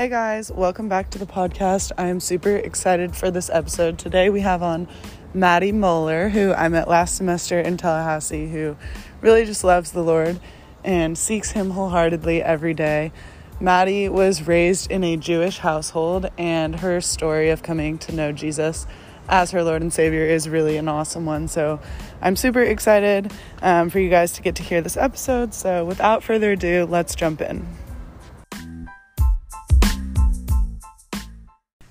[0.00, 1.92] Hey guys, welcome back to the podcast.
[1.98, 3.98] I am super excited for this episode.
[3.98, 4.88] Today we have on
[5.34, 8.78] Maddie Moeller, who I met last semester in Tallahassee, who
[9.20, 10.40] really just loves the Lord
[10.82, 13.12] and seeks Him wholeheartedly every day.
[13.60, 18.86] Maddie was raised in a Jewish household, and her story of coming to know Jesus
[19.28, 21.46] as her Lord and Savior is really an awesome one.
[21.46, 21.78] So
[22.22, 25.52] I'm super excited um, for you guys to get to hear this episode.
[25.52, 27.66] So without further ado, let's jump in.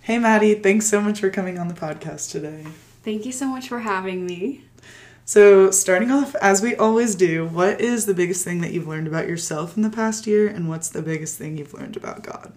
[0.09, 2.65] Hey, Maddie, thanks so much for coming on the podcast today.
[3.03, 4.63] Thank you so much for having me.
[5.23, 9.05] So, starting off, as we always do, what is the biggest thing that you've learned
[9.05, 12.53] about yourself in the past year, and what's the biggest thing you've learned about God?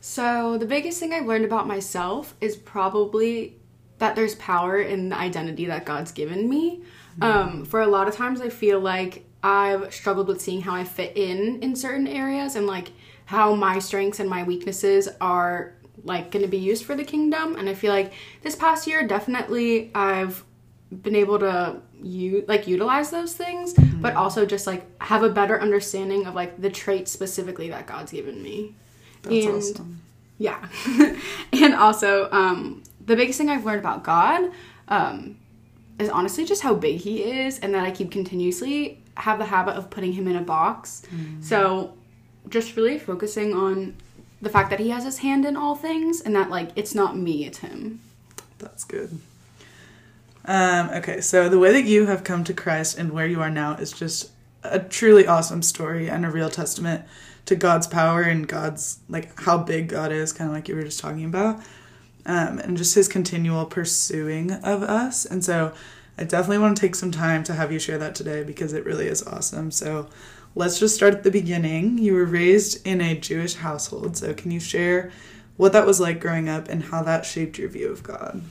[0.00, 3.56] So, the biggest thing I've learned about myself is probably
[3.98, 6.82] that there's power in the identity that God's given me.
[7.18, 7.22] Mm-hmm.
[7.24, 10.84] Um, for a lot of times, I feel like I've struggled with seeing how I
[10.84, 12.92] fit in in certain areas and like
[13.24, 17.56] how my strengths and my weaknesses are like going to be used for the kingdom
[17.56, 20.44] and i feel like this past year definitely i've
[21.00, 24.00] been able to you like utilize those things mm-hmm.
[24.00, 28.12] but also just like have a better understanding of like the traits specifically that god's
[28.12, 28.74] given me
[29.22, 30.00] That's and awesome.
[30.38, 30.68] yeah
[31.52, 34.50] and also um the biggest thing i've learned about god
[34.88, 35.36] um
[35.98, 39.76] is honestly just how big he is and that i keep continuously have the habit
[39.76, 41.40] of putting him in a box mm-hmm.
[41.40, 41.94] so
[42.48, 43.94] just really focusing on
[44.42, 47.16] the fact that he has his hand in all things and that like it's not
[47.16, 48.00] me it's him.
[48.58, 49.18] That's good.
[50.44, 53.48] Um, okay so the way that you have come to christ and where you are
[53.48, 54.32] now is just
[54.64, 57.04] a truly awesome story and a real testament
[57.46, 60.82] to god's power and god's like how big god is kind of like you were
[60.82, 61.60] just talking about
[62.26, 65.24] um, and just his continual pursuing of us.
[65.24, 65.72] And so
[66.18, 68.84] i definitely want to take some time to have you share that today because it
[68.84, 69.70] really is awesome.
[69.70, 70.08] So
[70.54, 71.98] let's just start at the beginning.
[71.98, 75.10] You were raised in a Jewish household, so can you share
[75.56, 78.42] what that was like growing up and how that shaped your view of God?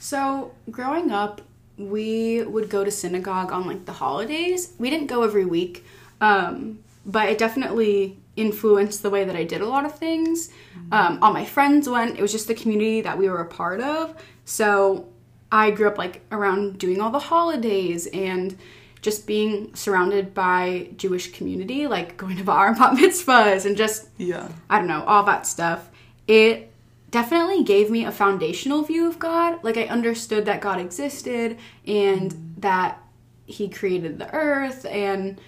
[0.00, 1.42] So, growing up,
[1.78, 4.72] we would go to synagogue on like the holidays.
[4.78, 5.84] We didn't go every week,
[6.20, 10.48] um, but it definitely influenced the way that I did a lot of things.
[10.48, 10.92] Mm-hmm.
[10.92, 12.18] Um, all my friends went.
[12.18, 14.14] It was just the community that we were a part of.
[14.44, 15.08] So
[15.50, 18.56] I grew up like around doing all the holidays and
[19.02, 24.08] just being surrounded by Jewish community, like going to bar and bat mitzvahs and just
[24.16, 25.90] yeah, I don't know all that stuff.
[26.26, 26.72] It
[27.10, 29.62] definitely gave me a foundational view of God.
[29.62, 33.02] Like I understood that God existed and that
[33.44, 35.40] He created the earth and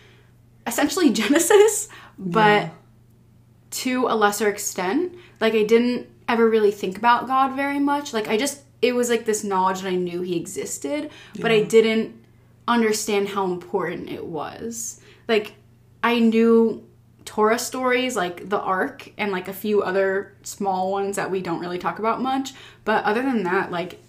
[0.66, 1.88] essentially Genesis,
[2.18, 2.70] but yeah.
[3.70, 5.14] to a lesser extent.
[5.40, 8.12] Like I didn't ever really think about God very much.
[8.12, 11.04] Like I just it was like this knowledge that I knew He existed,
[11.34, 11.42] yeah.
[11.42, 12.23] but I didn't
[12.66, 15.00] understand how important it was.
[15.28, 15.54] Like,
[16.02, 16.86] I knew
[17.24, 21.60] Torah stories like the Ark and like a few other small ones that we don't
[21.60, 22.52] really talk about much.
[22.84, 24.00] But other than that, like,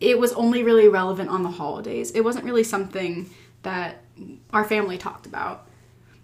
[0.00, 2.10] it was only really relevant on the holidays.
[2.12, 3.30] It wasn't really something
[3.62, 4.02] that
[4.52, 5.67] our family talked about.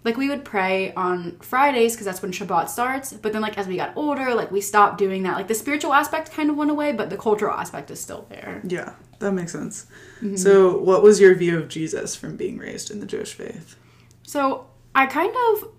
[0.04, 3.12] Like we would pray on Fridays because that's when Shabbat starts.
[3.12, 5.36] But then, like as we got older, like we stopped doing that.
[5.36, 8.60] Like the spiritual aspect kind of went away, but the cultural aspect is still there.
[8.64, 8.92] Yeah.
[9.20, 9.86] That makes sense.
[10.16, 10.36] Mm-hmm.
[10.36, 13.76] So, what was your view of Jesus from being raised in the Jewish faith?
[14.22, 15.70] So, I kind of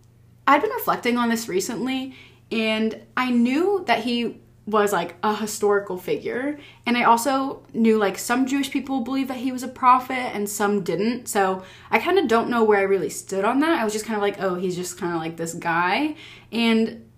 [0.48, 2.16] I'd been reflecting on this recently
[2.52, 8.18] and I knew that he was like a historical figure and I also knew like
[8.18, 11.28] some Jewish people believe that he was a prophet and some didn't.
[11.28, 13.80] So, I kind of don't know where I really stood on that.
[13.80, 16.16] I was just kind of like, "Oh, he's just kind of like this guy."
[16.52, 17.10] And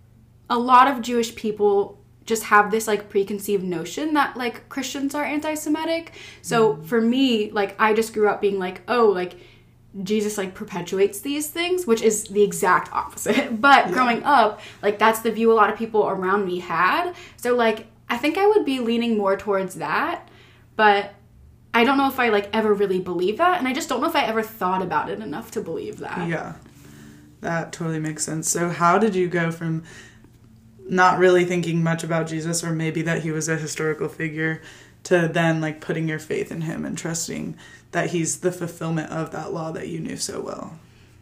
[0.49, 5.23] a lot of Jewish people just have this like preconceived notion that like Christians are
[5.23, 6.11] anti-Semitic.
[6.41, 6.85] So mm.
[6.85, 9.37] for me, like I just grew up being like, oh, like
[10.03, 13.59] Jesus like perpetuates these things, which is the exact opposite.
[13.61, 13.91] But yeah.
[13.93, 17.13] growing up, like that's the view a lot of people around me had.
[17.37, 20.29] So like I think I would be leaning more towards that,
[20.75, 21.13] but
[21.73, 24.07] I don't know if I like ever really believe that, and I just don't know
[24.07, 26.27] if I ever thought about it enough to believe that.
[26.27, 26.53] Yeah.
[27.41, 28.49] That totally makes sense.
[28.49, 29.83] So how did you go from
[30.89, 34.61] not really thinking much about Jesus or maybe that he was a historical figure
[35.07, 37.55] to then like putting your faith in him and trusting
[37.91, 40.77] that he's the fulfillment of that law that you knew so well.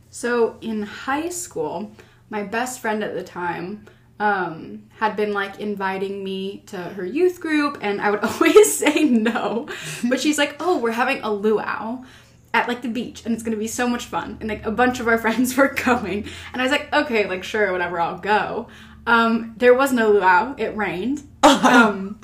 [0.09, 1.91] So in high school,
[2.31, 3.85] my best friend at the time
[4.19, 9.03] um, had been like inviting me to her youth group, and I would always say
[9.03, 9.67] no.
[10.09, 12.03] But she's like, "Oh, we're having a luau."
[12.55, 14.37] At like the beach, and it's gonna be so much fun.
[14.39, 17.43] And like a bunch of our friends were going, and I was like, okay, like
[17.43, 18.67] sure, whatever, I'll go.
[19.05, 20.55] Um, there was no luau.
[20.57, 21.21] It rained.
[21.45, 22.19] Um,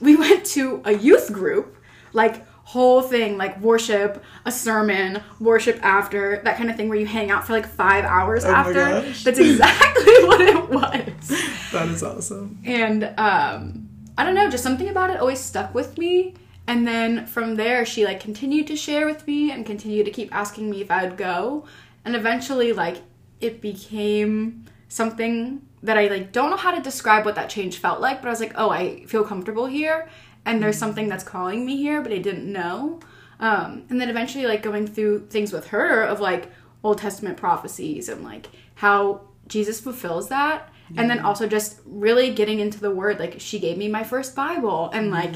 [0.00, 1.76] we went to a youth group,
[2.12, 7.06] like whole thing like worship, a sermon, worship after, that kind of thing where you
[7.06, 9.00] hang out for like five hours Oh after.
[9.00, 11.28] That's exactly what it was.
[11.72, 12.62] That is awesome.
[12.64, 16.34] And um, I don't know, just something about it always stuck with me.
[16.68, 20.32] And then from there, she like continued to share with me and continued to keep
[20.32, 21.64] asking me if I would go.
[22.04, 22.98] And eventually, like,
[23.40, 28.00] it became something that I like don't know how to describe what that change felt
[28.00, 30.08] like, but I was like, oh, I feel comfortable here,
[30.44, 33.00] and there's something that's calling me here, but I didn't know.
[33.38, 36.50] Um, and then eventually, like going through things with her of like
[36.82, 42.60] Old Testament prophecies and like how Jesus fulfills that, and then also just really getting
[42.60, 43.18] into the Word.
[43.18, 45.34] Like she gave me my first Bible, and like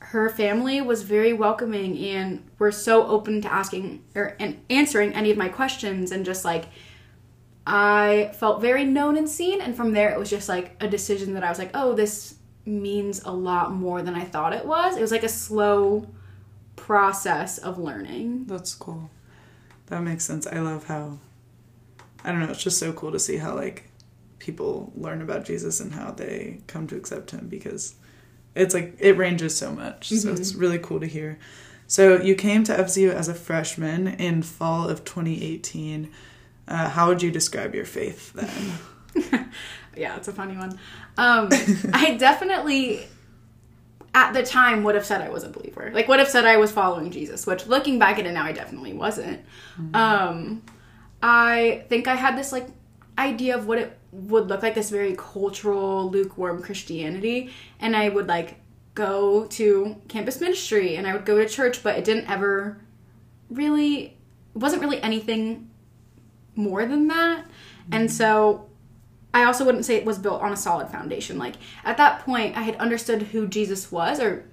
[0.00, 5.30] her family was very welcoming and were so open to asking or and answering any
[5.30, 6.66] of my questions and just like
[7.66, 11.34] I felt very known and seen and from there it was just like a decision
[11.34, 14.96] that I was like, "Oh, this means a lot more than I thought it was."
[14.96, 16.08] It was like a slow
[16.76, 18.46] process of learning.
[18.46, 19.10] That's cool.
[19.86, 20.46] That makes sense.
[20.46, 21.18] I love how
[22.24, 23.88] I don't know, it's just so cool to see how like
[24.38, 27.94] people learn about Jesus and how they come to accept him because
[28.54, 30.08] it's like it ranges so much.
[30.08, 30.60] So it's mm-hmm.
[30.60, 31.38] really cool to hear.
[31.86, 36.10] So you came to FSU as a freshman in fall of 2018.
[36.68, 39.48] Uh, how would you describe your faith then?
[39.96, 40.78] Yeah, it's a funny one.
[41.16, 41.48] Um,
[41.92, 43.06] I definitely,
[44.14, 45.90] at the time, would have said I was a believer.
[45.92, 48.52] Like, would have said I was following Jesus, which looking back at it now, I
[48.52, 49.44] definitely wasn't.
[49.94, 50.62] Um,
[51.22, 52.68] I think I had this, like,
[53.18, 57.50] idea of what it would look like this very cultural, lukewarm Christianity.
[57.80, 58.60] And I would, like,
[58.94, 62.78] go to campus ministry and I would go to church, but it didn't ever
[63.50, 64.04] really,
[64.54, 65.70] it wasn't really anything
[66.54, 67.44] more than that.
[67.90, 68.68] And so
[69.34, 71.38] I also wouldn't say it was built on a solid foundation.
[71.38, 71.54] Like
[71.84, 74.44] at that point, I had understood who Jesus was, or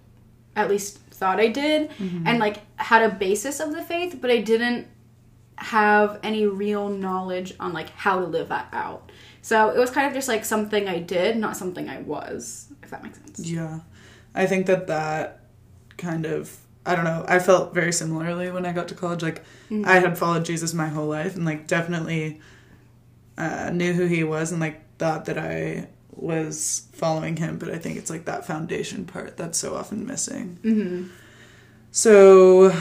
[0.55, 2.25] at least thought I did, mm-hmm.
[2.25, 4.87] and like had a basis of the faith, but I didn't
[5.57, 9.11] have any real knowledge on like how to live that out.
[9.41, 12.89] So it was kind of just like something I did, not something I was, if
[12.89, 13.39] that makes sense.
[13.39, 13.79] Yeah.
[14.33, 15.41] I think that that
[15.97, 16.55] kind of
[16.85, 17.25] I don't know.
[17.27, 19.21] I felt very similarly when I got to college.
[19.21, 19.43] Like
[19.85, 22.41] I had followed Jesus my whole life and like definitely
[23.37, 27.57] uh, knew who he was and like thought that I was following him.
[27.57, 30.59] But I think it's like that foundation part that's so often missing.
[30.63, 31.07] Mm-hmm.
[31.91, 32.73] So,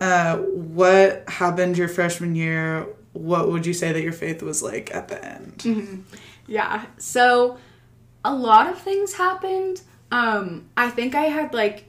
[0.00, 2.86] uh, what happened your freshman year?
[3.12, 6.04] What would you say that your faith was like at the end?
[6.46, 6.86] Yeah.
[6.98, 7.58] So
[8.24, 9.82] a lot of things happened.
[10.10, 11.84] Um, I think I had like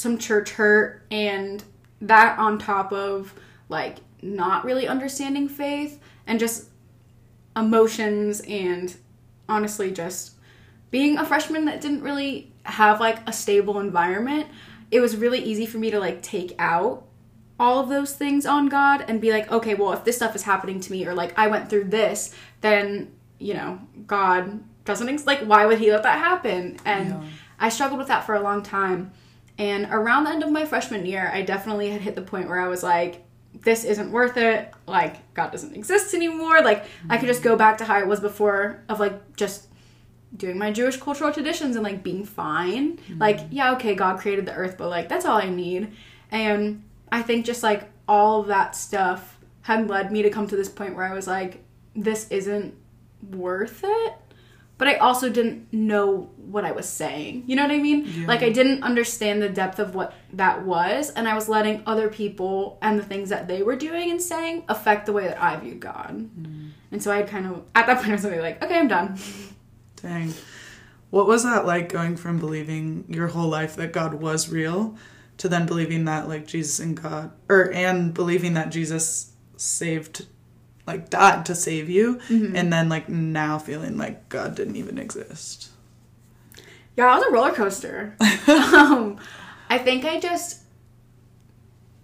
[0.00, 1.62] some church hurt and
[2.00, 3.34] that on top of
[3.68, 6.68] like not really understanding faith and just
[7.54, 8.96] emotions and
[9.46, 10.32] honestly just
[10.90, 14.46] being a freshman that didn't really have like a stable environment
[14.90, 17.04] it was really easy for me to like take out
[17.58, 20.42] all of those things on God and be like, okay, well, if this stuff is
[20.44, 25.26] happening to me or like I went through this, then, you know, God doesn't, ex-
[25.26, 26.78] like, why would He let that happen?
[26.86, 27.28] And Yeah.
[27.58, 29.12] I struggled with that for a long time.
[29.60, 32.58] And around the end of my freshman year, I definitely had hit the point where
[32.58, 33.22] I was like,
[33.52, 34.72] this isn't worth it.
[34.86, 36.62] Like, God doesn't exist anymore.
[36.62, 39.66] Like, I could just go back to how it was before of like just
[40.34, 42.96] doing my Jewish cultural traditions and like being fine.
[42.96, 43.18] Mm-hmm.
[43.18, 45.92] Like, yeah, okay, God created the earth, but like that's all I need.
[46.30, 46.82] And
[47.12, 50.70] I think just like all of that stuff had led me to come to this
[50.70, 51.62] point where I was like,
[51.94, 52.74] this isn't
[53.30, 54.14] worth it.
[54.80, 57.44] But I also didn't know what I was saying.
[57.46, 58.06] You know what I mean?
[58.06, 58.26] Yeah.
[58.26, 62.08] Like I didn't understand the depth of what that was, and I was letting other
[62.08, 65.56] people and the things that they were doing and saying affect the way that I
[65.56, 66.30] viewed God.
[66.34, 66.70] Mm.
[66.90, 69.18] And so I kind of at that point I was really like, okay, I'm done.
[69.96, 70.32] Dang.
[71.10, 74.96] What was that like going from believing your whole life that God was real
[75.36, 80.24] to then believing that like Jesus and God or and believing that Jesus saved
[80.90, 85.70] like died to save you and then like now feeling like God didn't even exist.
[86.96, 88.14] Yeah, it was a roller coaster.
[88.48, 89.18] um,
[89.68, 90.60] I think I just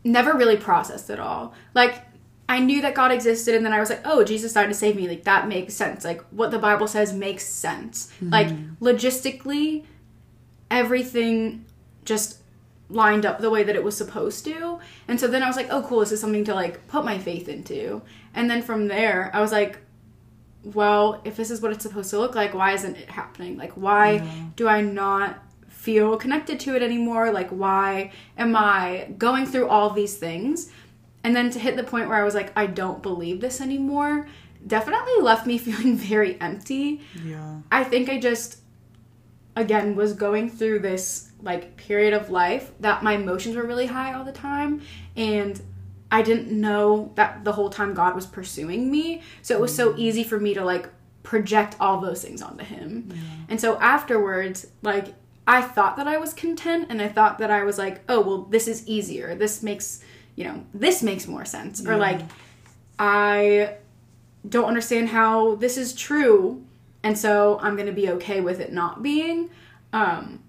[0.04, 1.52] never really processed it all.
[1.74, 2.02] Like,
[2.48, 4.94] I knew that God existed, and then I was like, oh, Jesus died to save
[4.94, 5.08] me.
[5.08, 6.04] Like, that makes sense.
[6.04, 8.12] Like, what the Bible says makes sense.
[8.22, 8.48] Like,
[8.80, 9.84] logistically,
[10.70, 11.64] everything
[12.04, 12.38] just
[12.88, 14.78] lined up the way that it was supposed to.
[15.08, 17.18] And so then I was like, oh, cool, this is something to, like, put my
[17.18, 18.02] faith into.
[18.34, 19.78] And then from there, I was like,
[20.62, 23.56] well, if this is what it's supposed to look like, why isn't it happening?
[23.56, 24.48] Like, why mm-hmm.
[24.56, 25.38] do I not
[25.68, 27.30] feel connected to it anymore?
[27.30, 30.70] Like, why am I going through all these things?
[31.22, 34.26] And then to hit the point where I was like, I don't believe this anymore,
[34.66, 37.00] definitely left me feeling very empty.
[37.24, 37.60] Yeah.
[37.70, 38.58] I think I just,
[39.54, 44.14] again, was going through this like period of life that my emotions were really high
[44.14, 44.82] all the time
[45.16, 45.60] and
[46.10, 49.22] I didn't know that the whole time God was pursuing me.
[49.42, 50.88] So it was so easy for me to like
[51.22, 53.08] project all those things onto him.
[53.48, 55.14] And so afterwards, like
[55.48, 58.42] I thought that I was content and I thought that I was like, oh, well,
[58.42, 59.34] this is easier.
[59.34, 60.02] This makes,
[60.36, 61.84] you know, this makes more sense.
[61.84, 62.20] Or like
[62.98, 63.74] I
[64.48, 66.64] don't understand how this is true.
[67.02, 69.50] And so I'm going to be okay with it not being.
[69.92, 70.40] Um,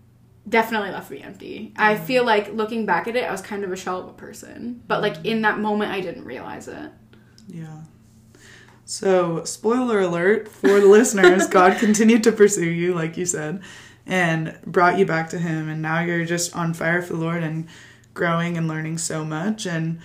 [0.48, 1.74] definitely left me empty.
[1.76, 4.14] I feel like looking back at it, I was kind of a shell of a
[4.14, 4.84] person.
[4.88, 6.92] But like in that moment, I didn't realize it.
[7.48, 7.82] Yeah.
[8.86, 13.62] So, spoiler alert for the listeners, God continued to pursue you, like you said,
[14.06, 15.68] and brought you back to Him.
[15.68, 17.68] And now you're just on fire for the Lord and
[18.14, 19.66] growing and learning so much.
[19.66, 20.00] And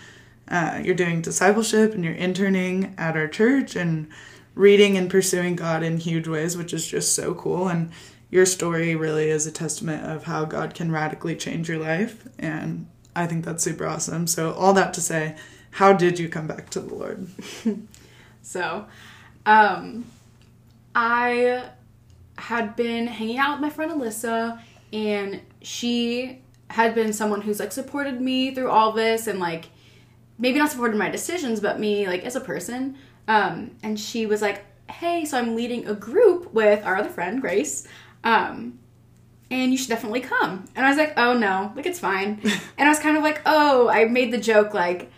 [0.49, 4.09] uh, you're doing discipleship and you're interning at our church and
[4.57, 7.69] reading and pursuing God in huge ways, which is just so cool.
[7.69, 7.93] And
[8.33, 12.27] your story really is a testament of how God can radically change your life.
[12.39, 14.27] And I think that's super awesome.
[14.27, 15.37] So, all that to say,
[15.73, 17.29] how did you come back to the Lord?
[18.43, 18.87] So,
[19.47, 20.05] um,
[20.95, 21.71] I
[22.37, 24.61] had been hanging out with my friend Alyssa,
[24.93, 29.67] and she had been someone who's like supported me through all this, and like
[30.39, 32.97] maybe not supported my decisions, but me like as a person.
[33.29, 37.41] Um, and she was like, "Hey, so I'm leading a group with our other friend
[37.41, 37.87] Grace."
[38.25, 38.79] Um,
[39.51, 40.65] and you should definitely come.
[40.75, 42.41] And I was like, oh no, like it's fine.
[42.79, 45.11] and I was kind of like, oh, I made the joke like,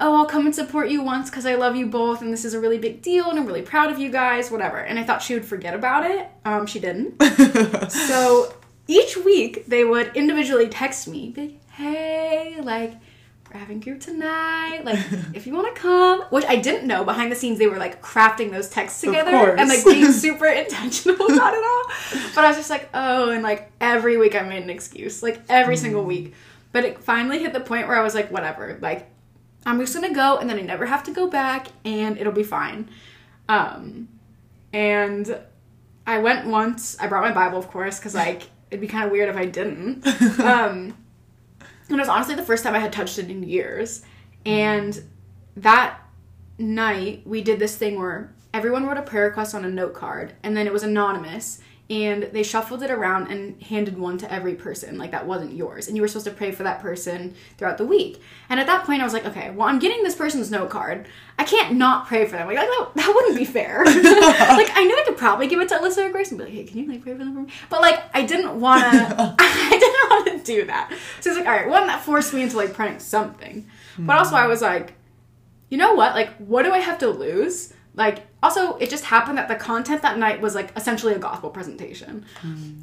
[0.00, 2.54] oh, I'll come and support you once because I love you both and this is
[2.54, 4.78] a really big deal and I'm really proud of you guys, whatever.
[4.78, 6.28] And I thought she would forget about it.
[6.44, 7.20] Um, she didn't.
[7.90, 8.54] so
[8.86, 12.94] each week they would individually text me, be like, hey, like,
[13.52, 14.82] we're having group tonight.
[14.84, 14.98] Like,
[15.34, 18.02] if you want to come, which I didn't know behind the scenes, they were like
[18.02, 22.30] crafting those texts together and like being super intentional about it all.
[22.34, 25.40] But I was just like, oh, and like every week I made an excuse, like
[25.48, 26.34] every single week.
[26.72, 29.10] But it finally hit the point where I was like, whatever, like,
[29.64, 32.42] I'm just gonna go and then I never have to go back and it'll be
[32.42, 32.88] fine.
[33.48, 34.08] Um,
[34.72, 35.38] and
[36.06, 36.96] I went once.
[37.00, 39.46] I brought my Bible, of course, because like it'd be kind of weird if I
[39.46, 40.06] didn't.
[40.38, 40.96] Um,
[41.88, 44.02] and it was honestly the first time I had touched it in years.
[44.44, 45.02] And
[45.56, 46.00] that
[46.58, 50.34] night, we did this thing where everyone wrote a prayer request on a note card,
[50.42, 51.60] and then it was anonymous.
[51.90, 55.88] And they shuffled it around and handed one to every person, like that wasn't yours.
[55.88, 58.20] And you were supposed to pray for that person throughout the week.
[58.50, 61.06] And at that point, I was like, okay, well, I'm getting this person's note card.
[61.38, 62.46] I can't not pray for them.
[62.46, 63.84] Like, that, that wouldn't be fair.
[63.86, 66.52] like, I knew I could probably give it to Alyssa or Grace and be like,
[66.52, 67.52] hey, can you like pray for them for me?
[67.70, 69.34] But like, I didn't want to.
[69.38, 70.92] I didn't want to do that.
[71.20, 73.66] So it's like, all right, one that forced me into like praying something.
[73.98, 74.50] But also, I hmm.
[74.50, 74.94] was like,
[75.70, 76.14] you know what?
[76.14, 77.72] Like, what do I have to lose?
[77.94, 81.50] Like, also, it just happened that the content that night was like essentially a gospel
[81.50, 82.24] presentation.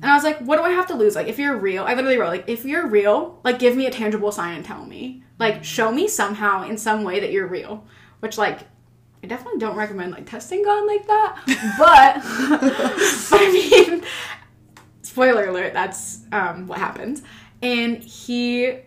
[0.01, 1.15] And I was like, what do I have to lose?
[1.15, 3.91] Like, if you're real, I literally wrote, like, if you're real, like, give me a
[3.91, 5.23] tangible sign and tell me.
[5.39, 7.85] Like, show me somehow in some way that you're real.
[8.19, 8.61] Which, like,
[9.23, 11.41] I definitely don't recommend, like, testing God like that.
[11.77, 12.15] But,
[13.29, 14.03] but I mean,
[15.03, 17.21] spoiler alert, that's um, what happened.
[17.61, 18.79] And he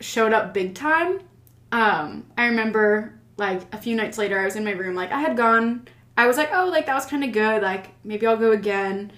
[0.00, 1.20] showed up big time.
[1.72, 5.20] Um, I remember like a few nights later, I was in my room, like I
[5.20, 5.88] had gone.
[6.20, 7.62] I was like, oh, like that was kind of good.
[7.62, 9.10] Like maybe I'll go again.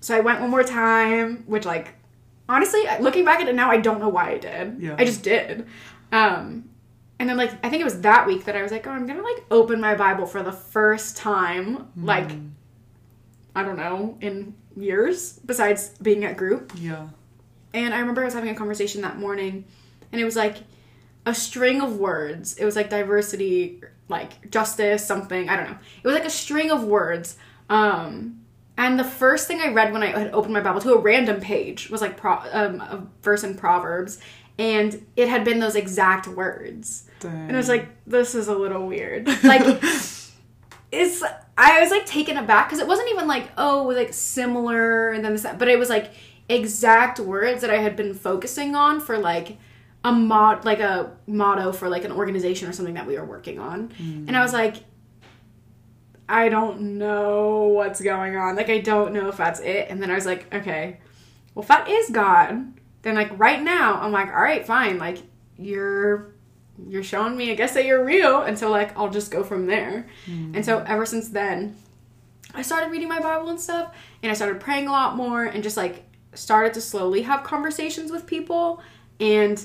[0.00, 1.94] So I went one more time, which like
[2.48, 4.76] honestly, looking back at it now, I don't know why I did.
[4.78, 4.94] Yeah.
[4.96, 5.66] I just did.
[6.12, 6.70] Um,
[7.18, 9.06] and then like I think it was that week that I was like, oh, I'm
[9.06, 12.30] gonna like open my Bible for the first time, like
[13.56, 16.72] I don't know, in years besides being at group.
[16.78, 17.08] Yeah.
[17.74, 19.64] And I remember I was having a conversation that morning,
[20.12, 20.58] and it was like
[21.26, 22.56] a string of words.
[22.56, 25.48] It was like diversity, like justice, something.
[25.48, 25.78] I don't know.
[26.02, 27.36] It was like a string of words.
[27.68, 28.40] Um,
[28.78, 31.40] and the first thing I read when I had opened my Bible to a random
[31.40, 34.18] page was like pro- um, a verse in Proverbs,
[34.58, 37.08] and it had been those exact words.
[37.28, 39.26] And I was like, this is a little weird.
[39.42, 39.82] Like,
[40.92, 41.22] it's.
[41.58, 45.32] I was like taken aback because it wasn't even like oh like similar and then
[45.32, 46.12] this that, but it was like
[46.48, 49.58] exact words that I had been focusing on for like
[50.06, 53.58] a mod like a motto for like an organization or something that we were working
[53.58, 54.24] on, hmm.
[54.28, 54.76] and I was like.
[56.28, 58.56] I don't know what's going on.
[58.56, 59.86] Like, I don't know if that's it.
[59.90, 60.98] And then I was like, okay,
[61.54, 64.98] well, if that is God, then like right now, I'm like, all right, fine.
[64.98, 65.18] Like,
[65.56, 66.34] you're
[66.88, 68.42] you're showing me, I guess, that you're real.
[68.42, 70.08] And so, like, I'll just go from there.
[70.26, 70.56] Hmm.
[70.56, 71.76] And so, ever since then,
[72.54, 75.62] I started reading my Bible and stuff, and I started praying a lot more, and
[75.62, 76.02] just like
[76.34, 78.82] started to slowly have conversations with people.
[79.20, 79.64] And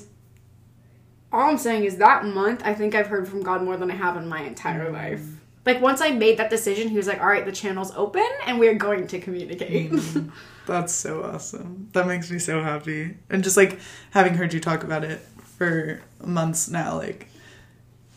[1.32, 3.94] all I'm saying is that month, I think I've heard from God more than I
[3.94, 5.22] have in my entire life.
[5.64, 8.58] like once I made that decision, he was like, "All right, the channel's open, and
[8.58, 10.30] we're going to communicate." Mm,
[10.66, 11.88] that's so awesome.
[11.92, 13.16] That makes me so happy.
[13.30, 13.78] And just like
[14.10, 15.20] having heard you talk about it
[15.58, 17.28] for months now, like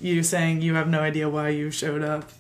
[0.02, 2.32] you saying you have no idea why you showed up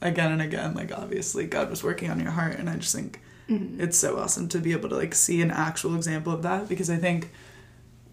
[0.00, 0.74] again and again.
[0.74, 3.20] Like obviously God was working on your heart, and I just think
[3.50, 3.80] Mhm.
[3.80, 6.88] it's so awesome to be able to like see an actual example of that because
[6.88, 7.30] I think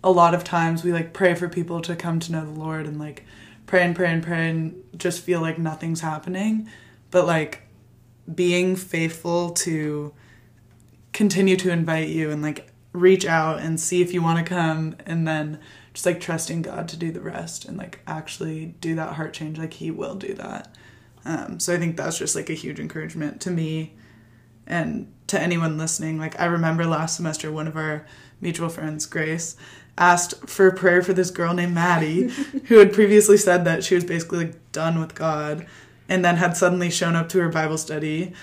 [0.03, 2.85] a lot of times we like pray for people to come to know the Lord
[2.85, 3.25] and like
[3.65, 6.69] pray and pray and pray and just feel like nothing's happening.
[7.11, 7.63] But like
[8.33, 10.13] being faithful to
[11.13, 14.95] continue to invite you and like reach out and see if you want to come
[15.05, 15.59] and then
[15.93, 19.57] just like trusting God to do the rest and like actually do that heart change
[19.57, 20.73] like he will do that.
[21.25, 23.93] Um, so I think that's just like a huge encouragement to me
[24.65, 26.17] and to anyone listening.
[26.17, 28.05] Like I remember last semester one of our
[28.41, 29.55] mutual friends, Grace,
[29.99, 32.29] asked for prayer for this girl named Maddie,
[32.65, 35.67] who had previously said that she was basically like done with God
[36.07, 38.33] and then had suddenly shown up to her Bible study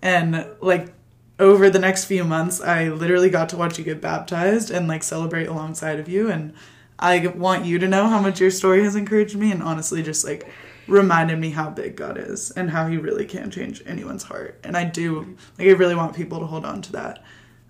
[0.00, 0.92] and like
[1.38, 5.02] over the next few months I literally got to watch you get baptized and like
[5.02, 6.54] celebrate alongside of you and
[6.98, 10.24] I want you to know how much your story has encouraged me and honestly just
[10.24, 10.48] like
[10.86, 14.60] reminded me how big God is and how he really can change anyone's heart.
[14.64, 17.24] And I do like I really want people to hold on to that.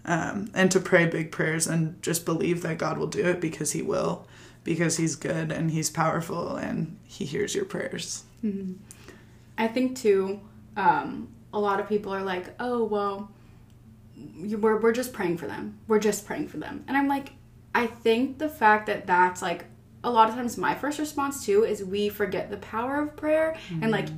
[0.09, 3.73] Um, and to pray big prayers and just believe that God will do it because
[3.73, 4.27] he will
[4.63, 8.23] because he's good and he's powerful and he hears your prayers.
[9.59, 10.41] I think too,
[10.77, 13.31] um, a lot of people are like, "Oh, well,
[14.37, 15.79] you- we're we're just praying for them.
[15.89, 17.33] We're just praying for them." And I'm like,
[17.75, 19.65] I think the fact that that's like
[20.05, 23.57] a lot of times my first response too is we forget the power of prayer
[23.83, 24.09] and like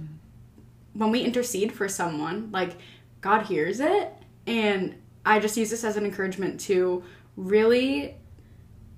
[0.92, 2.72] when we intercede for someone, like
[3.20, 4.12] God hears it,
[4.46, 4.94] and
[5.24, 7.02] I just use this as an encouragement to
[7.36, 8.14] really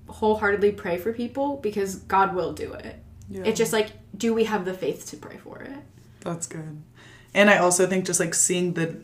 [0.07, 2.97] wholeheartedly pray for people because God will do it.
[3.29, 3.43] Yeah.
[3.45, 5.79] It's just like, do we have the faith to pray for it?
[6.21, 6.81] That's good.
[7.33, 8.97] And I also think just like seeing the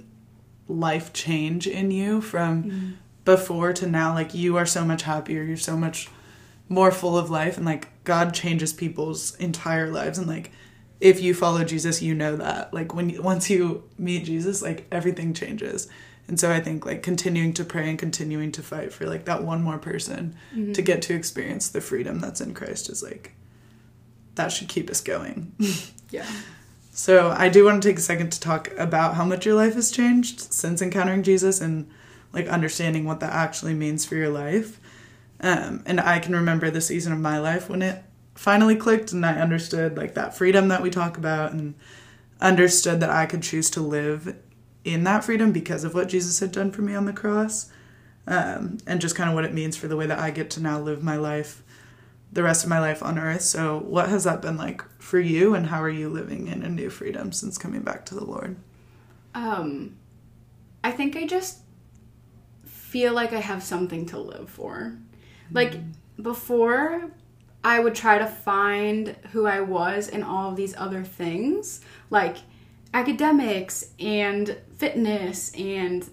[0.68, 2.92] life change in you from mm-hmm.
[3.24, 6.10] before to now, like you are so much happier, you're so much
[6.70, 10.18] more full of life, and like God changes people's entire lives.
[10.18, 10.52] And like
[11.00, 12.74] if you follow Jesus, you know that.
[12.74, 15.88] Like when you, once you meet Jesus, like everything changes.
[16.28, 19.44] And so I think like continuing to pray and continuing to fight for like that
[19.44, 20.36] one more person
[20.74, 23.34] to get to experience the freedom that's in Christ is like
[24.36, 25.54] that should keep us going.
[26.10, 26.26] Yeah.
[26.94, 29.74] So I do want to take a second to talk about how much your life
[29.74, 31.90] has changed since encountering Jesus and
[32.32, 34.80] like understanding what that actually means for your life.
[35.42, 38.04] Um, and I can remember the season of my life when it
[38.36, 41.76] finally clicked and I understood like that freedom that we talk about and
[42.40, 44.36] understood that I could choose to live
[44.88, 47.70] in that freedom because of what Jesus had done for me on the cross.
[48.26, 50.62] Um, and just kind of what it means for the way that I get to
[50.62, 51.64] now live my life
[52.32, 53.42] the rest of my life on earth.
[53.42, 56.70] So, what has that been like for you, and how are you living in a
[56.70, 58.58] new freedom since coming back to the Lord?
[59.34, 59.98] Um,
[60.84, 61.60] I think I just
[62.66, 64.98] feel like I have something to live for.
[65.52, 65.76] Like
[66.22, 67.12] before,
[67.64, 72.38] I would try to find who I was in all of these other things, like
[72.94, 76.10] academics and fitness and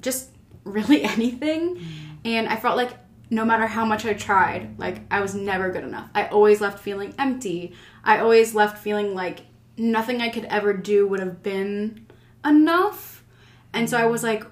[0.00, 0.30] just
[0.64, 1.76] really anything.
[1.76, 1.86] Mm.
[2.24, 2.92] And I felt like
[3.30, 6.08] no matter how much I tried, like I was never good enough.
[6.14, 7.74] I always left feeling empty.
[8.04, 9.42] I always left feeling like
[9.76, 12.06] nothing I could ever do would have been
[12.44, 13.24] enough.
[13.72, 14.44] And so I was like,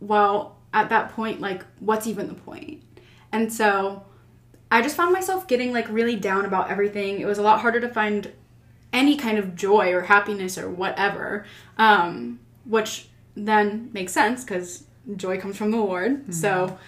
[0.00, 2.82] well, at that point, like, what's even the point?
[3.32, 4.04] And so
[4.70, 7.20] I just found myself getting like really down about everything.
[7.20, 8.30] It was a lot harder to find
[8.96, 11.44] any kind of joy or happiness or whatever,
[11.76, 16.34] um, which then makes sense because joy comes from the Lord.
[16.34, 16.78] So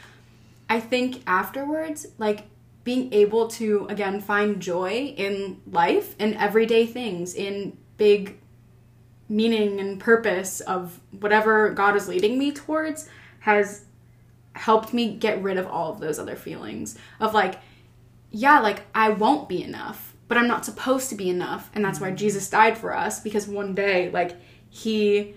[0.68, 2.46] I think afterwards, like
[2.82, 8.38] being able to again find joy in life and everyday things, in big
[9.28, 13.08] meaning and purpose of whatever God is leading me towards
[13.40, 13.84] has
[14.54, 17.60] helped me get rid of all of those other feelings of like,
[18.30, 21.70] yeah, like I won't be enough, but I'm not supposed to be enough.
[21.74, 22.16] And that's why mm-hmm.
[22.16, 24.36] Jesus died for us because one day, like,
[24.70, 25.34] he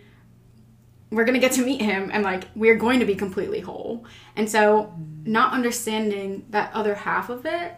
[1.10, 4.06] we're going to get to meet him and like we're going to be completely whole.
[4.36, 5.32] And so mm-hmm.
[5.32, 7.76] not understanding that other half of it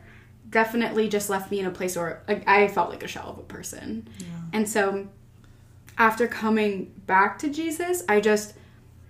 [0.50, 3.40] definitely just left me in a place where like, I felt like a shell of
[3.40, 4.08] a person.
[4.54, 5.08] And so
[5.98, 8.54] after coming back to Jesus, I just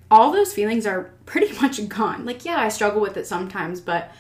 [0.10, 2.26] all those feelings are pretty much gone.
[2.26, 4.12] Like yeah, I struggle with it sometimes, but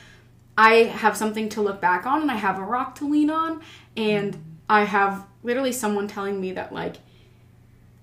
[0.58, 3.62] I have something to look back on and I have a rock to lean on
[3.98, 4.38] and
[4.70, 6.98] I have literally someone telling me that like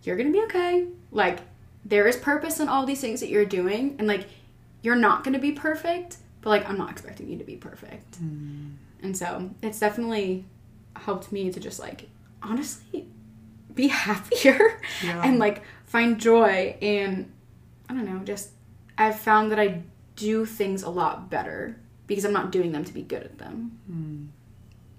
[0.02, 0.88] you're going to be okay.
[1.12, 1.40] Like
[1.84, 4.26] there is purpose in all these things that you're doing and like
[4.82, 8.16] you're not going to be perfect, but like I'm not expecting you to be perfect.
[8.16, 8.70] Hmm.
[9.02, 10.44] And so, it's definitely
[10.96, 12.08] helped me to just like
[12.42, 13.06] honestly
[13.74, 15.22] be happier Yeah.
[15.24, 17.30] and like find joy and
[17.88, 18.50] I don't know, just
[18.98, 19.82] I've found that I
[20.16, 21.76] do things a lot better
[22.10, 24.32] because I'm not doing them to be good at them.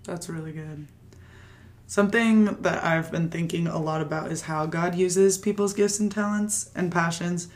[0.06, 0.88] That's really good.
[1.86, 6.10] Something that I've been thinking a lot about is how God uses people's gifts and
[6.10, 7.50] talents and passions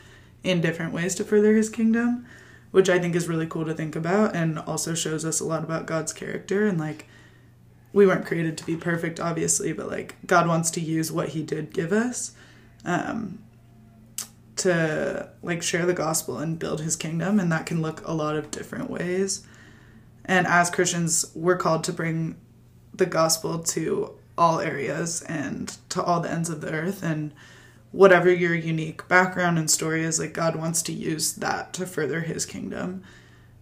[0.44, 2.26] in different ways to further his kingdom,
[2.70, 5.64] which I think is really cool to think about and also shows us a lot
[5.64, 7.06] about God's character and like
[7.94, 11.42] we weren't created to be perfect obviously, but like God wants to use what he
[11.42, 12.32] did give us
[12.84, 13.38] um
[14.56, 18.36] to like share the gospel and build his kingdom and that can look a lot
[18.36, 19.46] of different ways.
[20.24, 22.36] And as Christians, we're called to bring
[22.92, 27.32] the gospel to all areas and to all the ends of the earth and
[27.92, 32.20] whatever your unique background and story is like God wants to use that to further
[32.20, 33.02] his kingdom.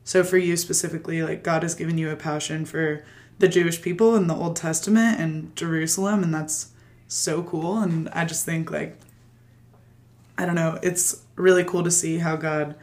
[0.05, 3.05] So for you specifically like God has given you a passion for
[3.39, 6.71] the Jewish people in the Old Testament and Jerusalem and that's
[7.09, 8.99] so cool and I just think like
[10.37, 12.75] I don't know, it's really cool to see how God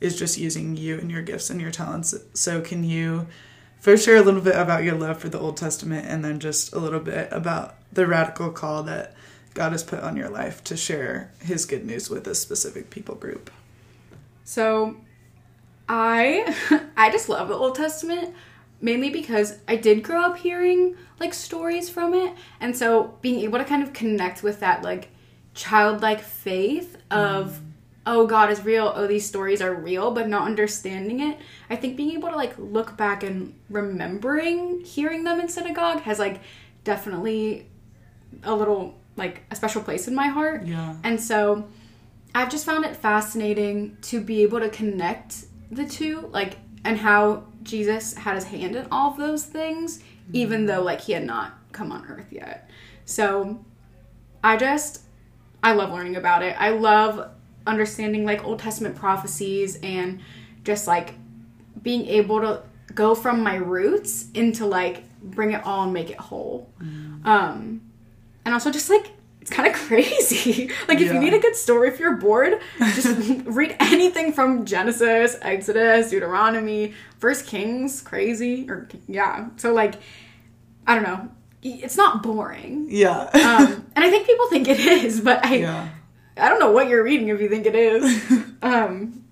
[0.00, 2.14] is just using you and your gifts and your talents.
[2.34, 3.26] So can you
[3.78, 6.72] first share a little bit about your love for the Old Testament and then just
[6.72, 9.14] a little bit about the radical call that
[9.54, 13.14] God has put on your life to share his good news with a specific people
[13.14, 13.50] group.
[14.44, 14.96] So
[15.88, 16.54] I
[16.96, 18.34] I just love the Old Testament
[18.80, 23.58] mainly because I did grow up hearing like stories from it and so being able
[23.58, 25.10] to kind of connect with that like
[25.54, 27.60] childlike faith of
[28.06, 31.96] oh god is real oh these stories are real but not understanding it i think
[31.96, 36.40] being able to like look back and remembering hearing them in synagogue has like
[36.84, 37.66] definitely
[38.44, 40.96] a little like a special place in my heart Yeah.
[41.02, 41.68] and so
[42.34, 47.44] I've just found it fascinating to be able to connect the two, like, and how
[47.62, 50.66] Jesus had his hand in all of those things, even mm-hmm.
[50.66, 52.70] though, like, he had not come on earth yet.
[53.04, 53.64] So
[54.44, 55.02] I just,
[55.62, 56.56] I love learning about it.
[56.58, 57.30] I love
[57.66, 60.20] understanding, like, Old Testament prophecies and
[60.64, 61.14] just, like,
[61.82, 62.62] being able to
[62.94, 66.70] go from my roots into, like, bring it all and make it whole.
[67.24, 67.82] Um,
[68.44, 70.70] and also just like it's kind of crazy.
[70.88, 71.12] like if Yeah.
[71.12, 76.94] you need a good story, if you're bored, just read anything from Genesis, Exodus, Deuteronomy,
[77.18, 79.48] First Kings, crazy or yeah.
[79.56, 79.96] So like
[80.86, 81.28] I don't know,
[81.62, 82.86] it's not boring.
[82.88, 83.18] Yeah.
[83.18, 85.88] Um, and I think people think it is, but I yeah.
[86.36, 88.42] I don't know what you're reading if you think it is.
[88.62, 89.24] um,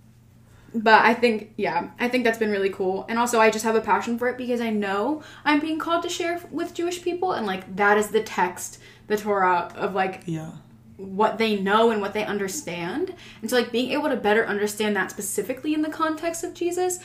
[0.74, 3.06] but I think, yeah, I think that's been really cool.
[3.08, 6.02] And also, I just have a passion for it because I know I'm being called
[6.02, 10.22] to share with Jewish people, and like that is the text, the Torah of like
[10.26, 10.50] Yeah.
[10.98, 13.14] what they know and what they understand.
[13.40, 16.98] And so, like, being able to better understand that specifically in the context of Jesus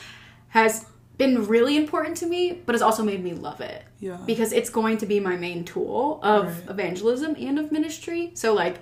[0.48, 0.84] has
[1.16, 4.18] been really important to me, but has also made me love it Yeah.
[4.26, 6.70] because it's going to be my main tool of Right.
[6.70, 8.32] evangelism and of ministry.
[8.34, 8.78] So like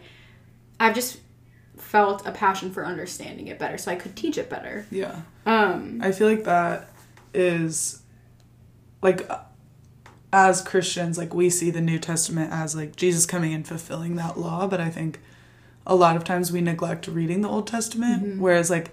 [0.80, 1.18] I've just
[1.76, 4.86] felt a passion for understanding it better so I could teach it better.
[4.90, 5.20] Yeah.
[5.44, 6.88] Um I feel like that
[7.34, 8.00] is
[9.02, 9.28] like
[10.32, 14.38] as Christians, like we see the New Testament as like Jesus coming and fulfilling that
[14.38, 15.20] law, but I think
[15.86, 18.40] a lot of times we neglect reading the Old Testament.
[18.40, 18.92] Whereas like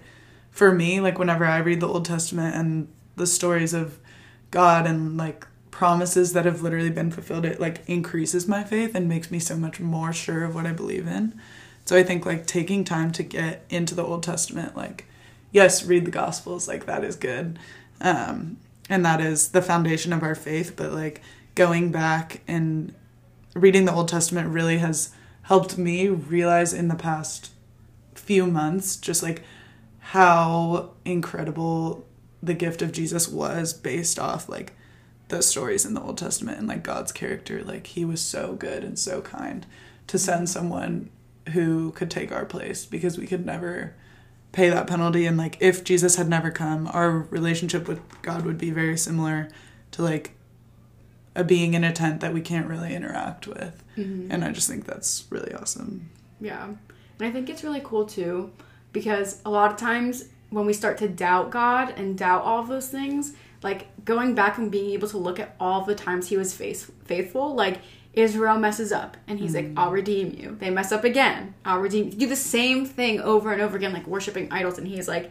[0.50, 2.88] for me, like whenever I read the Old Testament and
[3.20, 3.98] the stories of
[4.50, 9.08] God and like promises that have literally been fulfilled, it like increases my faith and
[9.08, 11.40] makes me so much more sure of what I believe in.
[11.84, 15.06] So I think like taking time to get into the Old Testament, like
[15.52, 17.58] yes, read the Gospels, like that is good,
[18.00, 20.74] um, and that is the foundation of our faith.
[20.76, 21.22] But like
[21.54, 22.94] going back and
[23.54, 25.10] reading the Old Testament really has
[25.42, 27.50] helped me realize in the past
[28.14, 29.42] few months just like
[29.98, 32.06] how incredible
[32.42, 34.72] the gift of Jesus was based off like
[35.28, 37.62] the stories in the Old Testament and like God's character.
[37.62, 39.66] Like he was so good and so kind
[40.06, 41.10] to send someone
[41.52, 43.94] who could take our place because we could never
[44.52, 48.58] pay that penalty and like if Jesus had never come, our relationship with God would
[48.58, 49.48] be very similar
[49.92, 50.32] to like
[51.36, 53.84] a being in a tent that we can't really interact with.
[53.96, 54.32] Mm-hmm.
[54.32, 56.10] And I just think that's really awesome.
[56.40, 56.64] yeah.
[56.64, 58.50] And I think it's really cool too
[58.92, 62.68] because a lot of times when we start to doubt God and doubt all of
[62.68, 63.32] those things,
[63.62, 66.90] like going back and being able to look at all the times he was faith-
[67.04, 67.78] faithful, like
[68.12, 69.74] Israel messes up and he's like, mm.
[69.76, 70.56] I'll redeem you.
[70.58, 71.54] They mess up again.
[71.64, 72.12] I'll redeem you.
[72.12, 74.78] Do the same thing over and over again, like worshiping idols.
[74.78, 75.30] And he's like,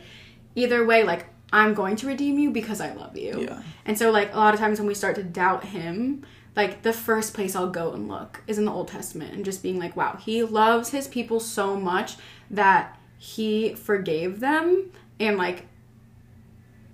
[0.56, 3.42] either way, like, I'm going to redeem you because I love you.
[3.42, 3.64] Yeah.
[3.86, 6.24] And so, like, a lot of times when we start to doubt him,
[6.56, 9.64] like, the first place I'll go and look is in the Old Testament and just
[9.64, 12.18] being like, wow, he loves his people so much
[12.52, 15.66] that he forgave them and, like,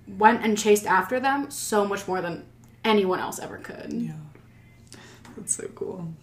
[0.07, 2.45] went and chased after them so much more than
[2.83, 3.91] anyone else ever could.
[3.91, 4.13] Yeah.
[5.35, 6.13] That's so cool.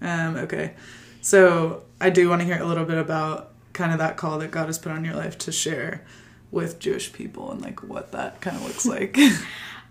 [0.00, 0.74] Um, okay.
[1.20, 4.50] So I do want to hear a little bit about kind of that call that
[4.50, 6.04] God has put on your life to share
[6.50, 9.18] with Jewish people and like what that kind of looks like.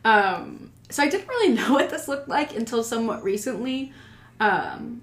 [0.05, 3.93] Um, so I didn't really know what this looked like until somewhat recently.
[4.39, 5.01] Um,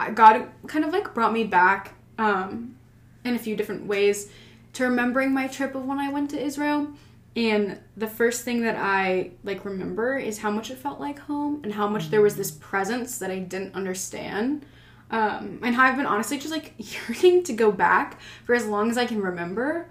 [0.00, 2.76] I God kind of like brought me back um,
[3.24, 4.30] in a few different ways
[4.74, 6.88] to remembering my trip of when I went to Israel.
[7.36, 11.60] And the first thing that I like remember is how much it felt like home
[11.62, 14.64] and how much there was this presence that I didn't understand.
[15.10, 18.90] Um, and how I've been honestly just like yearning to go back for as long
[18.90, 19.88] as I can remember.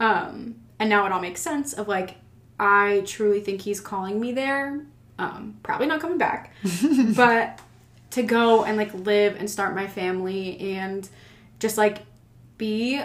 [0.00, 2.16] Um, and now it all makes sense of like
[2.58, 4.84] I truly think he's calling me there.
[5.18, 6.54] Um, probably not coming back,
[7.16, 7.60] but
[8.10, 11.08] to go and like live and start my family and
[11.58, 11.98] just like
[12.60, 13.00] be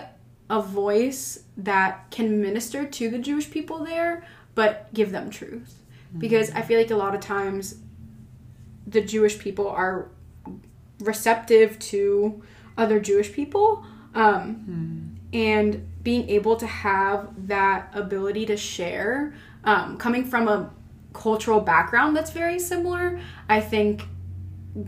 [0.50, 5.82] a voice that can minister to the Jewish people there, but give them truth.
[6.20, 7.76] Because I feel like a lot of times
[8.86, 10.10] the Jewish people are
[11.00, 12.44] receptive to
[12.78, 13.84] other Jewish people.
[14.14, 15.72] Um, And
[16.04, 19.34] being able to have that ability to share,
[19.66, 20.70] um, coming from a
[21.14, 24.04] cultural background that's very similar, I think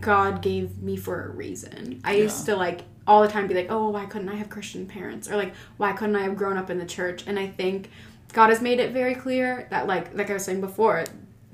[0.00, 2.00] God gave me for a reason.
[2.04, 4.86] I used to like all the time be like, oh, why couldn't I have Christian
[4.86, 5.28] parents?
[5.28, 7.24] Or like, why couldn't I have grown up in the church?
[7.26, 7.90] And I think
[8.32, 11.04] God has made it very clear that like like I was saying before,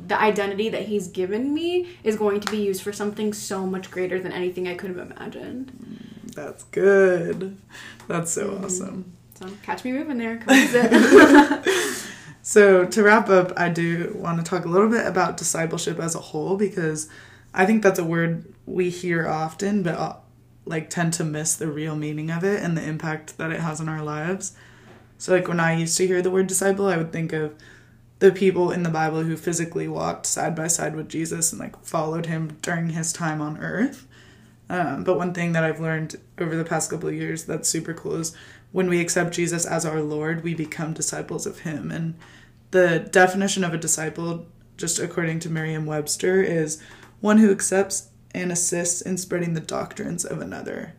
[0.06, 3.90] the identity that he's given me is going to be used for something so much
[3.90, 5.72] greater than anything I could have imagined.
[6.34, 7.56] That's good.
[8.08, 8.64] That's so Mm-hmm.
[8.64, 9.12] awesome.
[9.38, 10.42] So catch me moving there.
[12.46, 16.14] So to wrap up, I do want to talk a little bit about discipleship as
[16.14, 17.08] a whole because
[17.54, 20.20] I think that's a word we hear often, but
[20.66, 23.80] like tend to miss the real meaning of it and the impact that it has
[23.80, 24.56] on our lives.
[25.18, 27.54] So like when I used to hear the word disciple, I would think of
[28.18, 31.82] the people in the Bible who physically walked side by side with Jesus and like
[31.84, 34.06] followed him during his time on earth.
[34.70, 37.92] Um, but one thing that I've learned over the past couple of years that's super
[37.92, 38.34] cool is
[38.72, 41.90] when we accept Jesus as our Lord, we become disciples of him.
[41.90, 42.14] And
[42.70, 44.46] the definition of a disciple,
[44.76, 46.82] just according to Merriam Webster, is
[47.20, 50.94] one who accepts and assists in spreading the doctrines of another.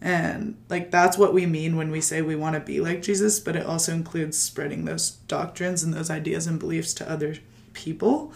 [0.00, 3.40] And like that's what we mean when we say we want to be like Jesus,
[3.40, 7.36] but it also includes spreading those doctrines and those ideas and beliefs to other
[7.72, 8.32] people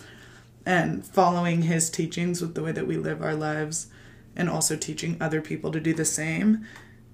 [0.65, 3.89] and following his teachings with the way that we live our lives
[4.35, 6.65] and also teaching other people to do the same.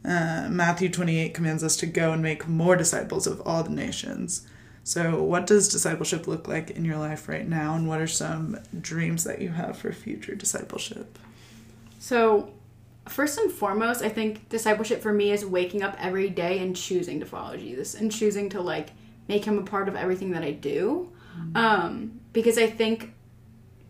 [0.05, 4.47] Uh, Matthew 28 commands us to go and make more disciples of all the nations.
[4.85, 8.59] So, what does discipleship look like in your life right now, and what are some
[8.79, 11.19] dreams that you have for future discipleship?
[11.99, 12.53] So,
[13.09, 17.19] first and foremost, I think discipleship for me is waking up every day and choosing
[17.21, 18.91] to follow Jesus and choosing to like
[19.27, 21.11] make him a part of everything that I do.
[21.55, 23.13] Um, because I think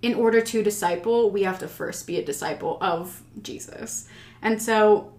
[0.01, 4.09] in order to disciple, we have to first be a disciple of Jesus.
[4.43, 5.13] And so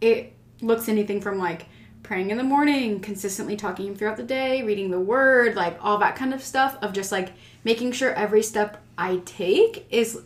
[0.00, 1.66] it looks anything from like
[2.04, 5.98] praying in the morning, consistently talking him throughout the day, reading the word, like all
[5.98, 7.32] that kind of stuff of just like
[7.64, 10.20] making sure every step I take is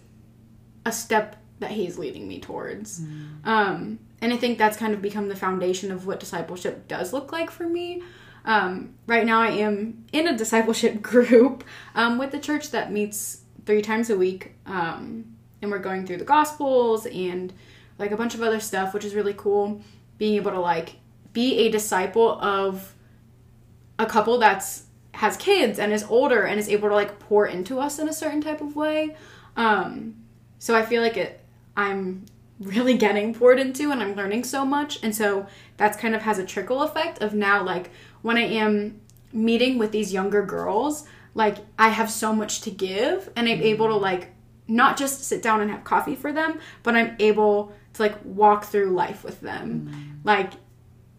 [0.85, 3.01] a step that he's leading me towards.
[3.45, 7.33] Um, and I think that's kind of become the foundation of what discipleship does look
[7.33, 8.03] like for me.
[8.45, 11.65] Um, right now, I am in a discipleship group
[11.95, 14.55] um, with the church that meets three times a week.
[14.67, 17.53] Um, and we're going through the Gospels and
[17.99, 19.81] like a bunch of other stuff, which is really cool.
[20.19, 20.97] Being able to like
[21.33, 22.95] be a disciple of
[23.99, 27.81] a couple that's has kids and is older and is able to like pour into
[27.81, 29.17] us in a certain type of way.
[29.57, 30.15] Um,
[30.59, 31.41] so I feel like it
[31.77, 32.25] I'm
[32.61, 35.03] really getting poured into and I'm learning so much.
[35.03, 37.91] And so that's kind of has a trickle effect of now like
[38.23, 39.01] when I am
[39.33, 43.89] meeting with these younger girls, like I have so much to give and I'm able
[43.89, 44.31] to like
[44.67, 48.67] not just sit down and have coffee for them, but I'm able to like walk
[48.67, 50.21] through life with them.
[50.25, 50.53] Like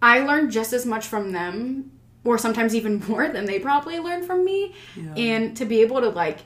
[0.02, 1.92] I learn just as much from them
[2.24, 4.74] or sometimes even more than they probably learn from me.
[4.96, 5.14] Yeah.
[5.16, 6.40] And to be able to like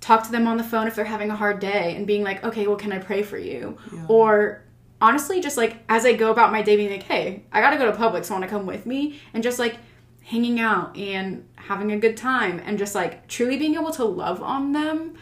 [0.00, 2.42] talk to them on the phone if they're having a hard day and being like,
[2.44, 3.78] okay, well, can I pray for you?
[3.92, 4.06] Yeah.
[4.08, 4.62] Or
[5.00, 7.90] honestly, just like as I go about my day, being like, hey, I gotta go
[7.90, 9.20] to Publix, so want to come with me?
[9.32, 9.76] And just like
[10.22, 14.40] hanging out and having a good time and just like truly being able to love
[14.42, 15.14] on them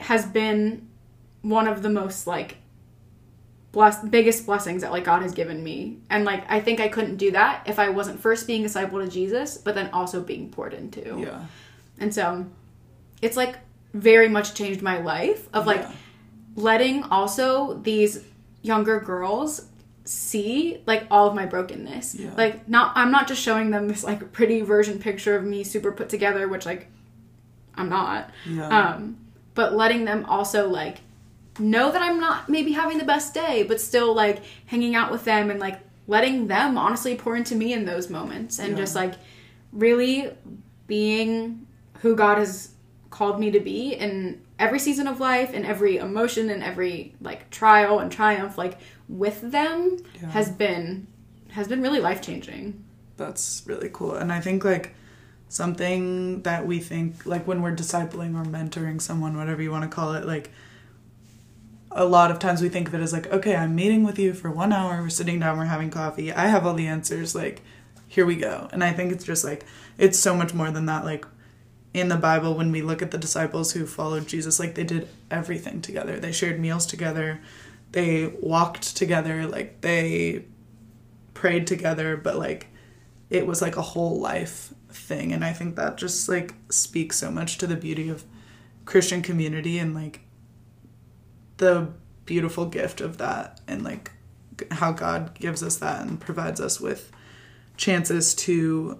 [0.00, 0.88] has been
[1.42, 2.56] one of the most like
[3.78, 5.98] bless biggest blessings that like God has given me.
[6.10, 8.98] And like I think I couldn't do that if I wasn't first being a disciple
[8.98, 11.02] to Jesus, but then also being poured into.
[11.20, 11.44] Yeah.
[12.00, 12.44] And so
[13.22, 13.54] it's like
[13.94, 15.92] very much changed my life of like Yeah.
[16.56, 18.24] letting also these
[18.62, 19.66] younger girls
[20.04, 22.16] see like all of my brokenness.
[22.16, 22.32] Yeah.
[22.36, 25.92] Like not I'm not just showing them this like pretty version picture of me super
[25.92, 26.88] put together, which like
[27.76, 28.30] I'm not.
[28.44, 28.68] Yeah.
[28.94, 29.18] Um
[29.54, 30.98] but letting them also like
[31.60, 35.24] know that I'm not maybe having the best day, but still like hanging out with
[35.24, 38.76] them and like letting them honestly pour into me in those moments and Yeah.
[38.78, 39.14] just like
[39.72, 40.30] really
[40.86, 41.66] being
[42.00, 42.70] who God has
[43.10, 47.48] called me to be in every season of life and every emotion and every like
[47.50, 50.30] trial and triumph like with them Yeah.
[50.30, 51.06] has been
[51.50, 52.84] has been really life changing.
[53.16, 54.14] That's really cool.
[54.14, 54.94] And I think like
[55.48, 59.94] something that we think like when we're discipling or mentoring someone, whatever you want to
[59.94, 60.50] call it, like
[61.90, 64.34] a lot of times we think of it as like, okay, I'm meeting with you
[64.34, 67.62] for one hour, we're sitting down, we're having coffee, I have all the answers, like,
[68.06, 68.68] here we go.
[68.72, 69.64] And I think it's just like
[69.98, 71.04] it's so much more than that.
[71.04, 71.26] Like
[71.92, 75.08] in the Bible, when we look at the disciples who followed Jesus, like they did
[75.30, 76.18] everything together.
[76.18, 77.40] They shared meals together,
[77.92, 80.46] they walked together, like they
[81.34, 82.68] prayed together, but like
[83.30, 87.30] it was like a whole life thing and i think that just like speaks so
[87.30, 88.24] much to the beauty of
[88.84, 90.20] christian community and like
[91.58, 91.88] the
[92.24, 94.12] beautiful gift of that and like
[94.72, 97.10] how god gives us that and provides us with
[97.76, 98.98] chances to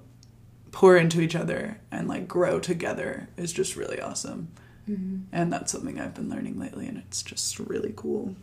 [0.70, 4.48] pour into each other and like grow together is just really awesome.
[4.88, 5.24] Mm-hmm.
[5.32, 8.34] And that's something i've been learning lately and it's just really cool.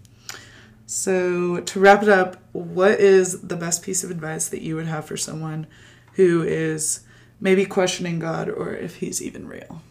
[0.87, 4.85] So, to wrap it up, what is the best piece of advice that you would
[4.85, 5.65] have for someone
[6.13, 6.99] who is
[7.39, 9.81] maybe questioning God or if he's even real?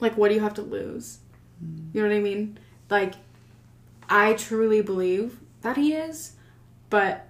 [0.00, 1.18] like what do you have to lose?
[1.64, 1.92] Mm.
[1.92, 2.58] You know what i mean
[2.90, 3.14] like
[4.08, 6.32] i truly believe that he is
[6.90, 7.28] but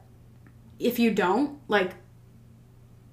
[0.78, 1.94] if you don't like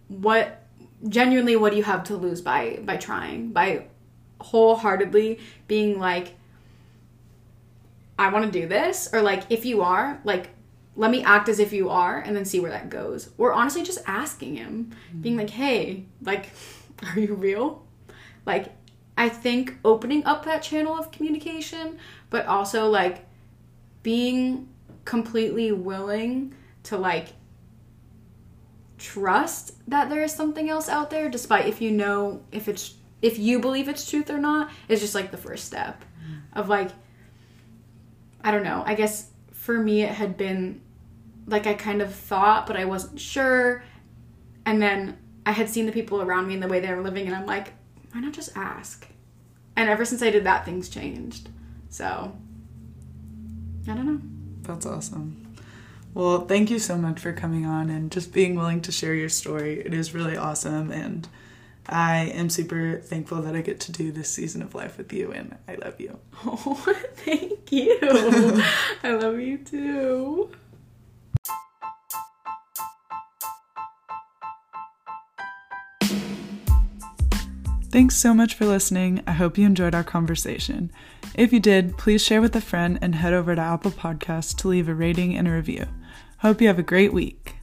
[0.07, 0.63] what
[1.07, 3.51] genuinely what do you have to lose by by trying?
[3.51, 3.87] By
[4.41, 6.35] wholeheartedly being like
[8.19, 10.49] i want to do this or like if you are like
[10.97, 13.29] let me act as if you are and then see where that goes.
[13.37, 15.45] Or honestly just asking him being mm-hmm.
[15.45, 16.51] like hey like
[17.03, 17.83] are you real?
[18.45, 18.71] Like
[19.17, 21.97] I think opening up that channel of communication,
[22.29, 23.25] but also like
[24.03, 24.67] being
[25.05, 27.29] completely willing to like
[28.97, 33.37] trust that there is something else out there despite if you know if it's if
[33.37, 36.57] you believe it's truth or not is just like the first step mm-hmm.
[36.57, 36.91] of like
[38.43, 38.83] I don't know.
[38.85, 40.81] I guess for me it had been
[41.47, 43.83] like I kind of thought but I wasn't sure
[44.65, 47.25] and then I had seen the people around me and the way they were living
[47.27, 47.73] and I'm like
[48.15, 49.05] why not just ask?
[49.75, 51.49] And ever since I did that, things changed.
[51.89, 52.33] So,
[53.89, 54.21] I don't know.
[54.61, 55.53] That's awesome.
[56.13, 59.27] Well, thank you so much for coming on and just being willing to share your
[59.27, 59.81] story.
[59.81, 60.91] It is really awesome.
[60.91, 61.27] And
[61.87, 65.33] I am super thankful that I get to do this season of life with you.
[65.33, 66.17] And I love you.
[66.45, 67.99] Oh, thank you.
[69.03, 70.51] I love you too.
[77.91, 79.21] Thanks so much for listening.
[79.25, 80.91] I hope you enjoyed our conversation.
[81.33, 84.67] If you did, please share with a friend and head over to Apple Podcasts to
[84.67, 85.85] leave a rating and a review.
[86.39, 87.54] Hope you have a great week.